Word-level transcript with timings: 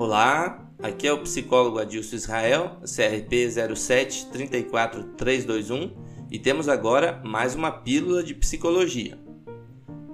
Olá, 0.00 0.66
aqui 0.82 1.06
é 1.06 1.12
o 1.12 1.20
psicólogo 1.20 1.78
Adilson 1.78 2.16
Israel, 2.16 2.78
CRP 2.80 3.48
0734321 3.48 5.92
e 6.30 6.38
temos 6.38 6.70
agora 6.70 7.20
mais 7.22 7.54
uma 7.54 7.70
pílula 7.70 8.22
de 8.22 8.32
psicologia. 8.32 9.18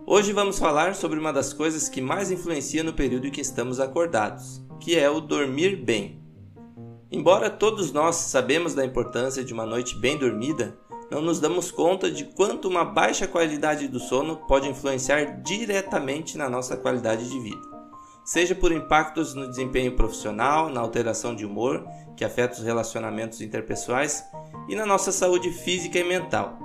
Hoje 0.05 0.33
vamos 0.33 0.59
falar 0.59 0.97
sobre 0.97 1.21
uma 1.21 1.33
das 1.33 1.53
coisas 1.53 1.89
que 1.89 2.01
mais 2.01 2.33
influencia 2.33 2.83
no 2.83 2.95
período 2.95 3.29
em 3.29 3.31
que 3.31 3.41
estamos 3.41 3.79
acordados, 3.79 4.61
que 4.81 4.99
é 4.99 5.09
o 5.09 5.21
dormir 5.21 5.77
bem. 5.77 6.21
Embora 7.09 7.49
todos 7.49 7.93
nós 7.93 8.17
sabemos 8.17 8.75
da 8.75 8.85
importância 8.85 9.45
de 9.45 9.53
uma 9.53 9.65
noite 9.65 9.97
bem 9.97 10.19
dormida, 10.19 10.77
não 11.09 11.23
nos 11.23 11.39
damos 11.39 11.71
conta 11.71 12.11
de 12.11 12.25
quanto 12.25 12.67
uma 12.67 12.85
baixa 12.85 13.29
qualidade 13.29 13.87
do 13.87 14.01
sono 14.01 14.39
pode 14.49 14.69
influenciar 14.69 15.43
diretamente 15.43 16.37
na 16.37 16.51
nossa 16.51 16.77
qualidade 16.77 17.31
de 17.31 17.39
vida. 17.39 17.76
Seja 18.27 18.57
por 18.57 18.73
impactos 18.73 19.35
no 19.35 19.49
desempenho 19.49 19.95
profissional, 19.95 20.69
na 20.69 20.81
alteração 20.81 21.33
de 21.33 21.47
humor, 21.47 21.87
que 22.17 22.25
afeta 22.25 22.59
os 22.59 22.65
relacionamentos 22.65 23.41
interpessoais, 23.41 24.25
e 24.69 24.75
na 24.75 24.85
nossa 24.85 25.13
saúde 25.13 25.53
física 25.53 25.97
e 26.01 26.03
mental. 26.03 26.59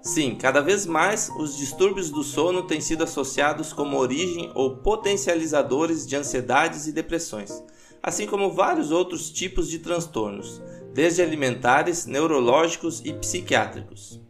Sim, 0.00 0.36
cada 0.36 0.60
vez 0.60 0.86
mais 0.86 1.28
os 1.40 1.56
distúrbios 1.56 2.08
do 2.08 2.22
sono 2.22 2.62
têm 2.62 2.80
sido 2.80 3.02
associados 3.02 3.72
como 3.72 3.98
origem 3.98 4.52
ou 4.54 4.76
potencializadores 4.76 6.06
de 6.06 6.14
ansiedades 6.14 6.86
e 6.86 6.92
depressões, 6.92 7.60
assim 8.00 8.28
como 8.28 8.52
vários 8.52 8.92
outros 8.92 9.28
tipos 9.28 9.68
de 9.68 9.80
transtornos, 9.80 10.62
desde 10.94 11.20
alimentares, 11.20 12.06
neurológicos 12.06 13.02
e 13.04 13.12
psiquiátricos. 13.12 14.20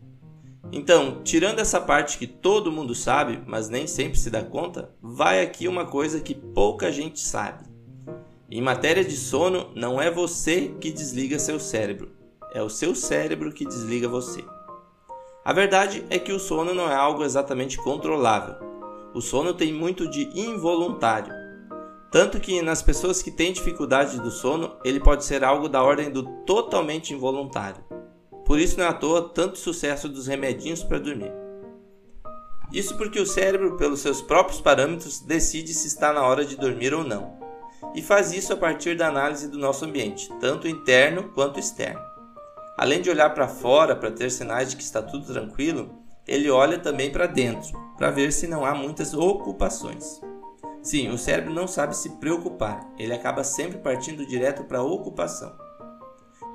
Então, 0.72 1.22
tirando 1.22 1.60
essa 1.60 1.80
parte 1.80 2.18
que 2.18 2.26
todo 2.26 2.72
mundo 2.72 2.94
sabe, 2.94 3.42
mas 3.46 3.68
nem 3.68 3.86
sempre 3.86 4.18
se 4.18 4.30
dá 4.30 4.42
conta, 4.42 4.90
vai 5.00 5.40
aqui 5.42 5.68
uma 5.68 5.86
coisa 5.86 6.20
que 6.20 6.34
pouca 6.34 6.90
gente 6.90 7.20
sabe. 7.20 7.64
Em 8.50 8.60
matéria 8.60 9.04
de 9.04 9.16
sono, 9.16 9.70
não 9.74 10.00
é 10.00 10.10
você 10.10 10.74
que 10.80 10.92
desliga 10.92 11.38
seu 11.38 11.58
cérebro, 11.58 12.10
é 12.52 12.62
o 12.62 12.70
seu 12.70 12.94
cérebro 12.94 13.52
que 13.52 13.64
desliga 13.64 14.08
você. 14.08 14.44
A 15.44 15.52
verdade 15.52 16.04
é 16.10 16.18
que 16.18 16.32
o 16.32 16.40
sono 16.40 16.74
não 16.74 16.90
é 16.90 16.94
algo 16.94 17.22
exatamente 17.22 17.76
controlável. 17.76 18.56
O 19.14 19.20
sono 19.20 19.54
tem 19.54 19.72
muito 19.72 20.10
de 20.10 20.28
involuntário. 20.34 21.32
Tanto 22.10 22.40
que 22.40 22.60
nas 22.62 22.82
pessoas 22.82 23.22
que 23.22 23.30
têm 23.30 23.52
dificuldade 23.52 24.20
do 24.20 24.30
sono, 24.30 24.76
ele 24.84 24.98
pode 24.98 25.24
ser 25.24 25.44
algo 25.44 25.68
da 25.68 25.82
ordem 25.82 26.10
do 26.10 26.24
totalmente 26.44 27.14
involuntário. 27.14 27.84
Por 28.46 28.60
isso 28.60 28.78
não 28.78 28.86
é 28.86 28.88
à 28.88 28.92
toa 28.92 29.28
tanto 29.28 29.58
sucesso 29.58 30.08
dos 30.08 30.28
remedinhos 30.28 30.84
para 30.84 31.00
dormir. 31.00 31.32
Isso 32.72 32.96
porque 32.96 33.20
o 33.20 33.26
cérebro, 33.26 33.76
pelos 33.76 34.00
seus 34.00 34.22
próprios 34.22 34.60
parâmetros, 34.60 35.20
decide 35.20 35.74
se 35.74 35.88
está 35.88 36.12
na 36.12 36.22
hora 36.22 36.44
de 36.44 36.56
dormir 36.56 36.94
ou 36.94 37.04
não. 37.04 37.36
E 37.94 38.00
faz 38.00 38.32
isso 38.32 38.52
a 38.52 38.56
partir 38.56 38.96
da 38.96 39.08
análise 39.08 39.48
do 39.48 39.58
nosso 39.58 39.84
ambiente, 39.84 40.32
tanto 40.40 40.68
interno 40.68 41.30
quanto 41.34 41.58
externo. 41.58 42.00
Além 42.78 43.02
de 43.02 43.10
olhar 43.10 43.30
para 43.30 43.48
fora 43.48 43.96
para 43.96 44.10
ter 44.10 44.30
sinais 44.30 44.70
de 44.70 44.76
que 44.76 44.82
está 44.82 45.02
tudo 45.02 45.32
tranquilo, 45.32 45.94
ele 46.26 46.50
olha 46.50 46.78
também 46.78 47.10
para 47.10 47.26
dentro, 47.26 47.72
para 47.96 48.10
ver 48.10 48.32
se 48.32 48.46
não 48.46 48.64
há 48.64 48.74
muitas 48.74 49.14
ocupações. 49.14 50.20
Sim, 50.82 51.08
o 51.08 51.18
cérebro 51.18 51.52
não 51.52 51.66
sabe 51.66 51.96
se 51.96 52.10
preocupar, 52.10 52.86
ele 52.98 53.12
acaba 53.12 53.42
sempre 53.42 53.78
partindo 53.78 54.26
direto 54.26 54.62
para 54.64 54.78
a 54.78 54.84
ocupação. 54.84 55.65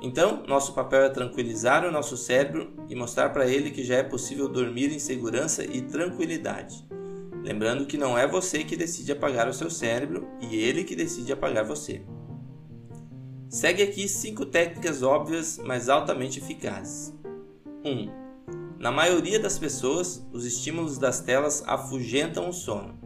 Então, 0.02 0.42
nosso 0.48 0.74
papel 0.74 1.04
é 1.04 1.08
tranquilizar 1.08 1.86
o 1.86 1.92
nosso 1.92 2.16
cérebro 2.16 2.72
e 2.88 2.94
mostrar 2.96 3.30
para 3.30 3.46
ele 3.46 3.70
que 3.70 3.84
já 3.84 3.94
é 3.96 4.02
possível 4.02 4.48
dormir 4.48 4.92
em 4.92 4.98
segurança 4.98 5.64
e 5.64 5.80
tranquilidade. 5.80 6.84
Lembrando 7.44 7.86
que 7.86 7.96
não 7.96 8.18
é 8.18 8.26
você 8.26 8.64
que 8.64 8.76
decide 8.76 9.12
apagar 9.12 9.48
o 9.48 9.54
seu 9.54 9.70
cérebro 9.70 10.28
e 10.40 10.56
ele 10.56 10.82
que 10.82 10.96
decide 10.96 11.32
apagar 11.32 11.64
você. 11.64 12.02
Segue 13.48 13.82
aqui 13.82 14.08
cinco 14.08 14.44
técnicas 14.44 15.04
óbvias, 15.04 15.60
mas 15.62 15.88
altamente 15.88 16.40
eficazes. 16.40 17.14
1. 17.84 17.88
Um, 17.88 18.10
na 18.78 18.90
maioria 18.90 19.38
das 19.38 19.56
pessoas, 19.56 20.26
os 20.32 20.44
estímulos 20.44 20.98
das 20.98 21.20
telas 21.20 21.62
afugentam 21.66 22.48
o 22.48 22.52
sono. 22.52 22.98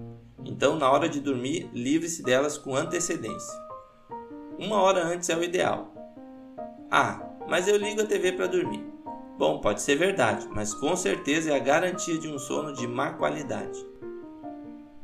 Então, 0.44 0.78
na 0.78 0.90
hora 0.90 1.08
de 1.08 1.20
dormir, 1.20 1.68
livre-se 1.74 2.22
delas 2.22 2.56
com 2.56 2.74
antecedência. 2.74 3.52
Uma 4.58 4.80
hora 4.80 5.04
antes 5.04 5.28
é 5.28 5.36
o 5.36 5.42
ideal, 5.42 5.95
ah, 6.90 7.20
mas 7.48 7.66
eu 7.68 7.76
ligo 7.76 8.02
a 8.02 8.06
TV 8.06 8.32
para 8.32 8.46
dormir. 8.46 8.84
Bom, 9.38 9.60
pode 9.60 9.82
ser 9.82 9.96
verdade, 9.96 10.48
mas 10.50 10.72
com 10.72 10.96
certeza 10.96 11.50
é 11.50 11.56
a 11.56 11.58
garantia 11.58 12.18
de 12.18 12.28
um 12.28 12.38
sono 12.38 12.72
de 12.72 12.86
má 12.86 13.12
qualidade. 13.12 13.86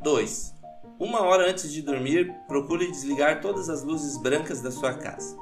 2. 0.03 0.55
Uma 0.99 1.23
hora 1.23 1.51
antes 1.51 1.73
de 1.73 1.83
dormir, 1.83 2.35
procure 2.49 2.91
desligar 2.91 3.41
todas 3.41 3.69
as 3.69 3.83
luzes 3.83 4.17
brancas 4.17 4.61
da 4.61 4.71
sua 4.71 4.95
casa. 4.95 5.37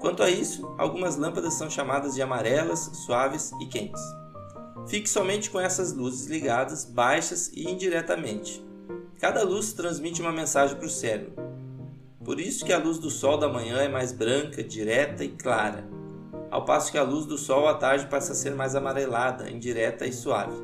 Quanto 0.00 0.22
a 0.22 0.28
isso, 0.28 0.74
algumas 0.78 1.16
lâmpadas 1.16 1.54
são 1.54 1.70
chamadas 1.70 2.14
de 2.14 2.22
amarelas, 2.22 2.90
suaves 3.06 3.52
e 3.60 3.66
quentes. 3.66 4.02
Fique 4.88 5.08
somente 5.08 5.48
com 5.48 5.60
essas 5.60 5.92
luzes 5.92 6.26
ligadas, 6.26 6.84
baixas 6.84 7.48
e 7.54 7.70
indiretamente. 7.70 8.64
Cada 9.20 9.44
luz 9.44 9.72
transmite 9.72 10.20
uma 10.20 10.32
mensagem 10.32 10.76
para 10.76 10.86
o 10.86 10.90
cérebro. 10.90 11.51
Por 12.24 12.38
isso 12.38 12.64
que 12.64 12.72
a 12.72 12.78
luz 12.78 12.98
do 12.98 13.10
sol 13.10 13.36
da 13.36 13.48
manhã 13.48 13.78
é 13.78 13.88
mais 13.88 14.12
branca, 14.12 14.62
direta 14.62 15.24
e 15.24 15.28
clara, 15.28 15.84
ao 16.52 16.64
passo 16.64 16.92
que 16.92 16.98
a 16.98 17.02
luz 17.02 17.26
do 17.26 17.36
sol 17.36 17.66
à 17.66 17.74
tarde 17.74 18.06
passa 18.06 18.32
a 18.32 18.34
ser 18.34 18.54
mais 18.54 18.76
amarelada, 18.76 19.50
indireta 19.50 20.06
e 20.06 20.12
suave. 20.12 20.56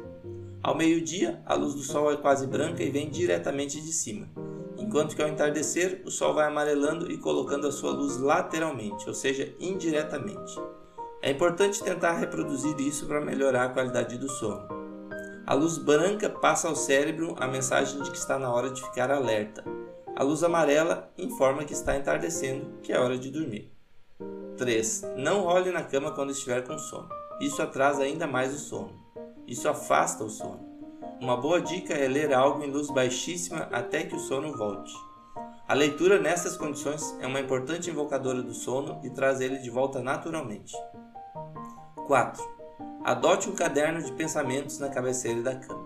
Ao 0.63 0.77
meio-dia, 0.77 1.43
a 1.47 1.55
luz 1.55 1.75
do 1.75 1.83
sol 1.83 2.13
é 2.13 2.17
quase 2.17 2.47
branca 2.47 2.83
e 2.83 2.91
vem 2.91 3.11
diretamente 3.11 3.81
de 3.81 3.93
cima, 3.93 4.29
enquanto 4.77 5.17
que 5.17 5.23
ao 5.23 5.29
entardecer, 5.29 6.03
o 6.05 6.11
sol 6.11 6.35
vai 6.35 6.47
amarelando 6.47 7.11
e 7.11 7.19
colocando 7.19 7.67
a 7.67 7.73
sua 7.73 7.91
luz 7.91 8.19
lateralmente, 8.19 9.09
ou 9.09 9.15
seja, 9.15 9.53
indiretamente. 9.59 10.61
É 11.21 11.31
importante 11.31 11.83
tentar 11.83 12.13
reproduzir 12.13 12.79
isso 12.81 13.07
para 13.07 13.21
melhorar 13.21 13.65
a 13.65 13.69
qualidade 13.71 14.17
do 14.17 14.29
sono. 14.29 14.69
A 15.47 15.55
luz 15.55 15.79
branca 15.79 16.29
passa 16.29 16.69
ao 16.69 16.77
cérebro 16.77 17.35
a 17.39 17.49
mensagem 17.49 18.03
de 18.03 18.11
que 18.11 18.19
está 18.19 18.39
na 18.39 18.53
hora 18.53 18.71
de 18.71 18.83
ficar 18.83 19.11
alerta, 19.11 19.65
a 20.19 20.25
luz 20.25 20.43
amarela 20.43 21.13
informa 21.17 21.65
que 21.65 21.73
está 21.73 21.97
entardecendo, 21.97 22.81
que 22.83 22.93
é 22.93 22.99
hora 22.99 23.17
de 23.17 23.31
dormir. 23.31 23.73
3. 24.57 25.13
Não 25.17 25.43
role 25.43 25.71
na 25.71 25.85
cama 25.85 26.11
quando 26.11 26.33
estiver 26.33 26.67
com 26.67 26.77
sono. 26.77 27.09
Isso 27.41 27.63
atrasa 27.63 28.03
ainda 28.03 28.27
mais 28.27 28.53
o 28.53 28.59
sono. 28.59 28.99
Isso 29.47 29.69
afasta 29.69 30.25
o 30.25 30.29
sono. 30.29 30.59
Uma 31.21 31.37
boa 31.37 31.61
dica 31.61 31.95
é 31.95 32.09
ler 32.09 32.35
algo 32.35 32.65
em 32.65 32.69
luz 32.69 32.91
baixíssima 32.91 33.69
até 33.71 34.03
que 34.03 34.17
o 34.17 34.19
sono 34.19 34.57
volte. 34.57 34.93
A 35.69 35.73
leitura 35.73 36.19
nessas 36.19 36.57
condições 36.57 37.17
é 37.21 37.27
uma 37.29 37.39
importante 37.39 37.89
invocadora 37.89 38.43
do 38.43 38.55
sono 38.55 39.01
e 39.05 39.11
traz 39.11 39.41
ele 39.41 39.59
de 39.59 39.71
volta 39.71 40.03
naturalmente. 40.03 40.75
4. 42.09 42.43
Adote 43.05 43.49
um 43.49 43.55
caderno 43.55 44.03
de 44.03 44.11
pensamentos 44.11 44.81
na 44.81 44.89
cabeceira 44.89 45.43
da 45.43 45.55
cama. 45.55 45.78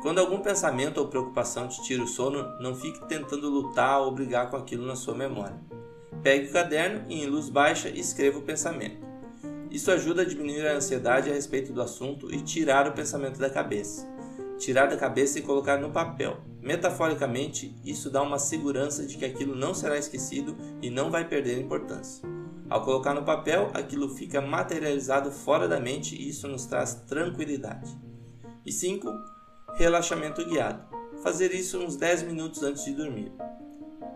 Quando 0.00 0.20
algum 0.20 0.38
pensamento 0.38 0.98
ou 0.98 1.08
preocupação 1.08 1.66
te 1.66 1.82
tira 1.82 2.02
o 2.02 2.06
sono, 2.06 2.44
não 2.60 2.74
fique 2.74 3.04
tentando 3.06 3.50
lutar 3.50 4.00
ou 4.00 4.12
brigar 4.12 4.48
com 4.48 4.56
aquilo 4.56 4.86
na 4.86 4.94
sua 4.94 5.14
memória. 5.14 5.58
Pegue 6.22 6.48
o 6.48 6.52
caderno 6.52 7.04
e, 7.08 7.22
em 7.22 7.26
luz 7.26 7.48
baixa, 7.48 7.88
escreva 7.88 8.38
o 8.38 8.42
pensamento. 8.42 9.06
Isso 9.70 9.90
ajuda 9.90 10.22
a 10.22 10.24
diminuir 10.24 10.66
a 10.66 10.76
ansiedade 10.76 11.28
a 11.28 11.34
respeito 11.34 11.72
do 11.72 11.82
assunto 11.82 12.32
e 12.32 12.40
tirar 12.40 12.86
o 12.86 12.92
pensamento 12.92 13.38
da 13.38 13.50
cabeça. 13.50 14.06
Tirar 14.56 14.86
da 14.86 14.96
cabeça 14.96 15.38
e 15.38 15.42
colocar 15.42 15.78
no 15.78 15.90
papel. 15.90 16.38
Metaforicamente, 16.62 17.74
isso 17.84 18.08
dá 18.08 18.22
uma 18.22 18.38
segurança 18.38 19.04
de 19.04 19.16
que 19.16 19.24
aquilo 19.24 19.54
não 19.54 19.74
será 19.74 19.98
esquecido 19.98 20.56
e 20.80 20.90
não 20.90 21.10
vai 21.10 21.28
perder 21.28 21.60
importância. 21.60 22.26
Ao 22.70 22.84
colocar 22.84 23.14
no 23.14 23.24
papel, 23.24 23.70
aquilo 23.74 24.08
fica 24.08 24.40
materializado 24.40 25.30
fora 25.32 25.66
da 25.66 25.80
mente 25.80 26.14
e 26.14 26.28
isso 26.28 26.46
nos 26.46 26.66
traz 26.66 26.94
tranquilidade. 27.06 27.96
E 28.64 28.72
5 28.72 29.37
relaxamento 29.78 30.44
guiado. 30.44 30.82
Fazer 31.22 31.54
isso 31.54 31.78
uns 31.78 31.94
10 31.94 32.24
minutos 32.24 32.64
antes 32.64 32.84
de 32.84 32.92
dormir. 32.92 33.32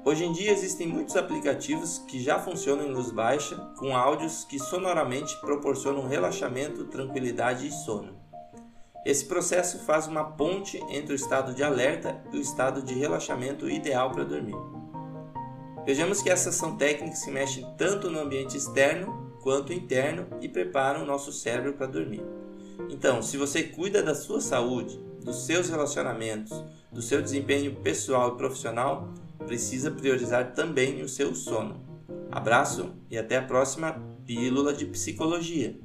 Hoje 0.05 0.25
em 0.25 0.32
dia 0.32 0.50
existem 0.50 0.88
muitos 0.88 1.17
aplicativos 1.17 1.99
que 2.09 2.20
já 2.20 2.37
funcionam 2.41 2.85
em 2.85 2.93
luz 2.93 3.12
baixa, 3.12 3.55
com 3.79 3.97
áudios 3.97 4.44
que 4.44 4.59
sonoramente 4.59 5.41
proporcionam 5.41 6.09
relaxamento, 6.09 6.87
tranquilidade 6.87 7.69
e 7.69 7.70
sono. 7.70 8.20
Esse 9.06 9.25
processo 9.26 9.79
faz 9.85 10.09
uma 10.09 10.25
ponte 10.32 10.79
entre 10.91 11.12
o 11.12 11.17
estado 11.17 11.55
de 11.55 11.62
alerta 11.62 12.20
e 12.32 12.38
o 12.38 12.41
estado 12.41 12.82
de 12.82 12.94
relaxamento 12.94 13.70
ideal 13.70 14.11
para 14.11 14.25
dormir. 14.25 14.56
Vejamos 15.87 16.20
que 16.20 16.31
essas 16.31 16.56
são 16.56 16.76
técnicas 16.76 17.25
que 17.25 17.31
mexem 17.31 17.64
tanto 17.79 18.11
no 18.11 18.19
ambiente 18.19 18.56
externo 18.56 19.38
quanto 19.41 19.73
interno 19.73 20.26
e 20.41 20.49
preparam 20.49 21.05
o 21.05 21.06
nosso 21.06 21.31
cérebro 21.32 21.75
para 21.75 21.87
dormir. 21.87 22.23
Então, 22.91 23.23
se 23.23 23.37
você 23.37 23.62
cuida 23.62 24.03
da 24.03 24.14
sua 24.14 24.41
saúde, 24.41 25.12
dos 25.23 25.47
seus 25.47 25.69
relacionamentos, 25.69 26.63
do 26.91 27.01
seu 27.01 27.23
desempenho 27.23 27.77
pessoal 27.77 28.35
e 28.35 28.37
profissional, 28.37 29.09
precisa 29.47 29.91
priorizar 29.91 30.53
também 30.53 31.03
o 31.03 31.09
seu 31.09 31.35
sono. 31.35 31.81
Abraço 32.31 32.95
e 33.11 33.19
até 33.19 33.37
a 33.37 33.43
próxima 33.43 34.01
Pílula 34.27 34.73
de 34.73 34.87
Psicologia. 34.87 35.79